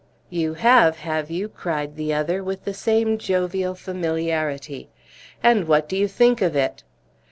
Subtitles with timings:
[0.31, 4.89] "You have, have you?" cried the other, with the same jovial familiarity.
[5.43, 6.81] "And what do you think of it?"